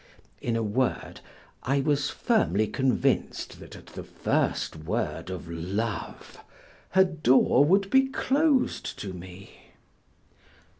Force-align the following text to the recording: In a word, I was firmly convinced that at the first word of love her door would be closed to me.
In 0.41 0.55
a 0.55 0.63
word, 0.63 1.19
I 1.61 1.79
was 1.79 2.09
firmly 2.09 2.65
convinced 2.65 3.59
that 3.59 3.75
at 3.75 3.85
the 3.85 4.03
first 4.03 4.75
word 4.75 5.29
of 5.29 5.47
love 5.47 6.39
her 6.97 7.03
door 7.03 7.63
would 7.63 7.91
be 7.91 8.07
closed 8.07 8.97
to 8.97 9.13
me. 9.13 9.51